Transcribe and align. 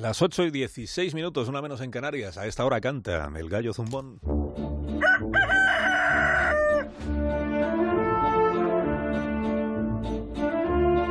Las 0.00 0.22
8 0.22 0.44
y 0.44 0.50
16 0.52 1.12
minutos, 1.14 1.48
una 1.48 1.60
menos 1.60 1.80
en 1.80 1.90
Canarias. 1.90 2.38
A 2.38 2.46
esta 2.46 2.64
hora 2.64 2.80
canta 2.80 3.28
el 3.36 3.48
gallo 3.48 3.74
zumbón. 3.74 4.20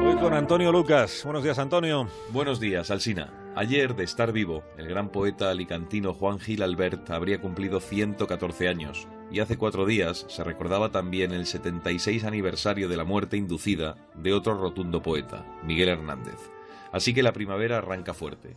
Hoy 0.05 0.15
con 0.21 0.33
Antonio 0.33 0.71
Lucas. 0.71 1.23
Buenos 1.25 1.43
días, 1.43 1.59
Antonio. 1.59 2.07
Buenos 2.29 2.61
días, 2.61 2.89
Alsina. 2.89 3.33
Ayer, 3.57 3.93
de 3.93 4.05
estar 4.05 4.31
vivo, 4.31 4.63
el 4.77 4.87
gran 4.87 5.09
poeta 5.09 5.49
alicantino 5.49 6.13
Juan 6.13 6.39
Gil 6.39 6.63
Albert 6.63 7.09
habría 7.09 7.41
cumplido 7.41 7.81
114 7.81 8.69
años, 8.69 9.05
y 9.29 9.41
hace 9.41 9.57
cuatro 9.57 9.85
días 9.85 10.25
se 10.29 10.45
recordaba 10.45 10.91
también 10.91 11.33
el 11.33 11.45
76 11.45 12.23
aniversario 12.23 12.87
de 12.87 12.95
la 12.95 13.03
muerte 13.03 13.35
inducida 13.35 13.95
de 14.15 14.31
otro 14.31 14.57
rotundo 14.57 15.01
poeta, 15.01 15.45
Miguel 15.61 15.89
Hernández. 15.89 16.37
Así 16.93 17.13
que 17.13 17.23
la 17.23 17.33
primavera 17.33 17.79
arranca 17.79 18.13
fuerte. 18.13 18.55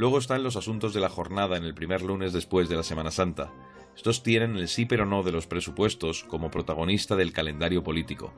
Luego 0.00 0.16
están 0.16 0.42
los 0.42 0.56
asuntos 0.56 0.94
de 0.94 1.00
la 1.00 1.10
jornada 1.10 1.58
en 1.58 1.64
el 1.64 1.74
primer 1.74 2.00
lunes 2.00 2.32
después 2.32 2.70
de 2.70 2.74
la 2.74 2.82
Semana 2.82 3.10
Santa. 3.10 3.52
Estos 3.94 4.22
tienen 4.22 4.56
el 4.56 4.66
sí 4.66 4.86
pero 4.86 5.04
no 5.04 5.22
de 5.22 5.30
los 5.30 5.46
presupuestos 5.46 6.24
como 6.24 6.50
protagonista 6.50 7.16
del 7.16 7.34
calendario 7.34 7.84
político. 7.84 8.32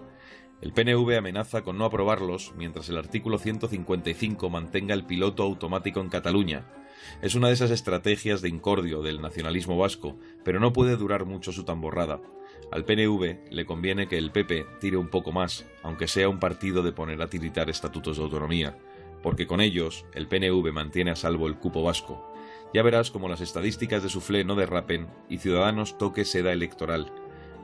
El 0.60 0.72
PNV 0.72 1.16
amenaza 1.16 1.62
con 1.62 1.78
no 1.78 1.84
aprobarlos 1.84 2.52
mientras 2.56 2.88
el 2.88 2.98
artículo 2.98 3.38
155 3.38 4.50
mantenga 4.50 4.92
el 4.92 5.06
piloto 5.06 5.44
automático 5.44 6.00
en 6.00 6.08
Cataluña. 6.08 6.66
Es 7.22 7.36
una 7.36 7.46
de 7.46 7.54
esas 7.54 7.70
estrategias 7.70 8.42
de 8.42 8.48
incordio 8.48 9.00
del 9.00 9.22
nacionalismo 9.22 9.78
vasco, 9.78 10.18
pero 10.42 10.58
no 10.58 10.72
puede 10.72 10.96
durar 10.96 11.26
mucho 11.26 11.52
su 11.52 11.62
tamborrada. 11.62 12.20
Al 12.72 12.84
PNV 12.84 13.52
le 13.52 13.66
conviene 13.66 14.08
que 14.08 14.18
el 14.18 14.32
PP 14.32 14.66
tire 14.80 14.96
un 14.96 15.10
poco 15.10 15.30
más, 15.30 15.64
aunque 15.84 16.08
sea 16.08 16.28
un 16.28 16.40
partido 16.40 16.82
de 16.82 16.90
poner 16.90 17.22
a 17.22 17.28
tiritar 17.28 17.70
estatutos 17.70 18.16
de 18.16 18.24
autonomía 18.24 18.76
porque 19.22 19.46
con 19.46 19.60
ellos 19.60 20.04
el 20.14 20.28
PNV 20.28 20.72
mantiene 20.72 21.12
a 21.12 21.16
salvo 21.16 21.46
el 21.46 21.56
cupo 21.56 21.82
vasco. 21.82 22.32
Ya 22.74 22.82
verás 22.82 23.10
como 23.10 23.28
las 23.28 23.40
estadísticas 23.40 24.02
de 24.02 24.08
Suflé 24.08 24.44
no 24.44 24.54
derrapen 24.54 25.08
y 25.28 25.38
Ciudadanos 25.38 25.98
toque 25.98 26.24
seda 26.24 26.52
electoral. 26.52 27.12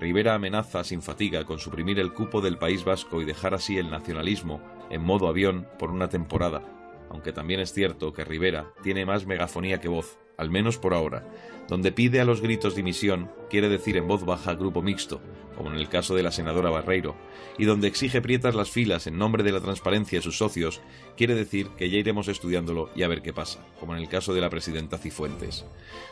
Rivera 0.00 0.34
amenaza 0.34 0.84
sin 0.84 1.02
fatiga 1.02 1.44
con 1.44 1.58
suprimir 1.58 1.98
el 1.98 2.12
cupo 2.12 2.40
del 2.40 2.58
País 2.58 2.84
Vasco 2.84 3.20
y 3.20 3.24
dejar 3.24 3.54
así 3.54 3.78
el 3.78 3.90
nacionalismo 3.90 4.60
en 4.90 5.02
modo 5.02 5.26
avión 5.26 5.66
por 5.78 5.90
una 5.90 6.08
temporada, 6.08 6.62
aunque 7.10 7.32
también 7.32 7.60
es 7.60 7.72
cierto 7.72 8.12
que 8.12 8.24
Rivera 8.24 8.72
tiene 8.82 9.06
más 9.06 9.26
megafonía 9.26 9.80
que 9.80 9.88
voz, 9.88 10.18
al 10.38 10.50
menos 10.50 10.78
por 10.78 10.94
ahora. 10.94 11.26
Donde 11.68 11.92
pide 11.92 12.20
a 12.20 12.24
los 12.24 12.40
gritos 12.40 12.74
dimisión, 12.74 13.30
quiere 13.50 13.68
decir 13.68 13.98
en 13.98 14.08
voz 14.08 14.24
baja 14.24 14.54
grupo 14.54 14.80
mixto, 14.80 15.20
como 15.54 15.70
en 15.70 15.76
el 15.76 15.88
caso 15.88 16.14
de 16.14 16.22
la 16.22 16.30
senadora 16.30 16.70
Barreiro, 16.70 17.16
y 17.58 17.66
donde 17.66 17.88
exige 17.88 18.22
prietas 18.22 18.54
las 18.54 18.70
filas 18.70 19.06
en 19.06 19.18
nombre 19.18 19.42
de 19.42 19.52
la 19.52 19.60
transparencia 19.60 20.20
a 20.20 20.22
sus 20.22 20.38
socios, 20.38 20.80
quiere 21.16 21.34
decir 21.34 21.68
que 21.76 21.90
ya 21.90 21.98
iremos 21.98 22.28
estudiándolo 22.28 22.88
y 22.94 23.02
a 23.02 23.08
ver 23.08 23.20
qué 23.20 23.34
pasa, 23.34 23.66
como 23.78 23.94
en 23.94 24.00
el 24.00 24.08
caso 24.08 24.32
de 24.32 24.40
la 24.40 24.48
presidenta 24.48 24.96
Cifuentes. 24.96 25.66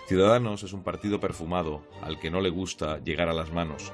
Ciudadanos 0.08 0.62
es 0.64 0.72
un 0.72 0.82
partido 0.82 1.20
perfumado 1.20 1.86
al 2.02 2.18
que 2.18 2.30
no 2.30 2.40
le 2.40 2.50
gusta 2.50 2.98
llegar 3.02 3.28
a 3.28 3.34
las 3.34 3.52
manos. 3.52 3.92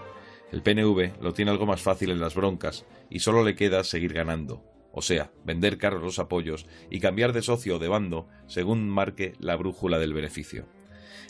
El 0.50 0.62
PNV 0.62 1.22
lo 1.22 1.33
tiene 1.33 1.50
algo 1.50 1.66
más 1.66 1.83
fácil 1.83 2.10
en 2.10 2.20
las 2.20 2.34
broncas 2.34 2.84
y 3.08 3.20
solo 3.20 3.44
le 3.44 3.55
queda 3.55 3.84
seguir 3.84 4.14
ganando, 4.14 4.64
o 4.93 5.03
sea, 5.03 5.33
vender 5.45 5.79
caros 5.79 6.03
los 6.03 6.19
apoyos 6.19 6.67
y 6.91 7.01
cambiar 7.01 7.33
de 7.33 7.43
socio 7.43 7.77
o 7.77 7.79
de 7.79 7.89
bando 7.89 8.29
según 8.47 8.89
marque 8.89 9.34
la 9.39 9.57
brújula 9.57 9.99
del 9.99 10.12
beneficio. 10.12 10.67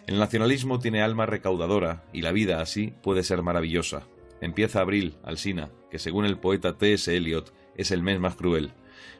El 0.06 0.18
nacionalismo 0.18 0.80
tiene 0.80 1.00
alma 1.00 1.26
recaudadora 1.26 2.04
y 2.12 2.22
la 2.22 2.32
vida 2.32 2.60
así 2.60 2.92
puede 3.02 3.22
ser 3.22 3.42
maravillosa. 3.42 4.08
Empieza 4.40 4.80
abril, 4.80 5.16
Alsina, 5.22 5.70
que 5.90 6.00
según 6.00 6.24
el 6.24 6.38
poeta 6.38 6.76
T.S. 6.76 7.16
Eliot 7.16 7.54
es 7.76 7.92
el 7.92 8.02
mes 8.02 8.18
más 8.18 8.34
cruel. 8.34 8.72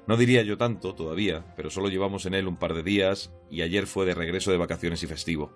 No 0.08 0.16
diría 0.16 0.42
yo 0.42 0.58
tanto 0.58 0.94
todavía, 0.96 1.54
pero 1.56 1.70
solo 1.70 1.88
llevamos 1.88 2.26
en 2.26 2.34
él 2.34 2.48
un 2.48 2.56
par 2.56 2.74
de 2.74 2.82
días 2.82 3.32
y 3.48 3.62
ayer 3.62 3.86
fue 3.86 4.04
de 4.04 4.14
regreso 4.14 4.50
de 4.50 4.58
vacaciones 4.58 5.02
y 5.04 5.06
festivo. 5.06 5.52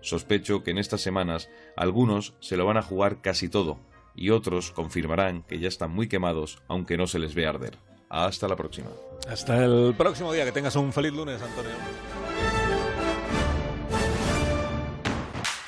Sospecho 0.00 0.62
que 0.62 0.70
en 0.70 0.78
estas 0.78 1.02
semanas 1.02 1.50
algunos 1.76 2.34
se 2.40 2.56
lo 2.56 2.64
van 2.64 2.78
a 2.78 2.82
jugar 2.82 3.20
casi 3.20 3.50
todo 3.50 3.78
y 4.14 4.30
otros 4.30 4.70
confirmarán 4.72 5.42
que 5.42 5.58
ya 5.58 5.68
están 5.68 5.90
muy 5.90 6.08
quemados 6.08 6.62
aunque 6.68 6.96
no 6.96 7.06
se 7.06 7.18
les 7.18 7.34
ve 7.34 7.46
arder. 7.46 7.78
Hasta 8.10 8.48
la 8.48 8.56
próxima. 8.56 8.90
Hasta 9.28 9.64
el 9.64 9.94
próximo 9.96 10.32
día. 10.32 10.44
Que 10.44 10.52
tengas 10.52 10.74
un 10.76 10.92
feliz 10.92 11.12
lunes, 11.12 11.40
Antonio. 11.40 11.70